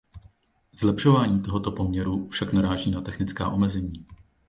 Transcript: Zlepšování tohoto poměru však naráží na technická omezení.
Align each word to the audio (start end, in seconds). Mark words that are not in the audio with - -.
Zlepšování 0.73 1.41
tohoto 1.41 1.71
poměru 1.71 2.29
však 2.29 2.53
naráží 2.53 2.91
na 2.91 3.01
technická 3.01 3.49
omezení. 3.49 4.05